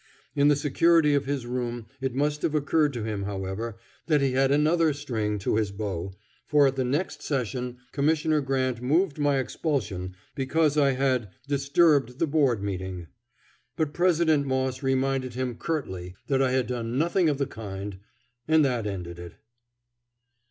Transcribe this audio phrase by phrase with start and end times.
[0.35, 3.77] In the security of his room it must have occurred to him, however,
[4.07, 6.15] that he had another string to his bow;
[6.47, 12.25] for at the next session Commissioner Grant moved my expulsion because I had "disturbed the
[12.25, 13.09] Board meeting."
[13.75, 17.99] But President Moss reminded him curtly that I had done nothing of the kind,
[18.47, 19.35] and that ended it.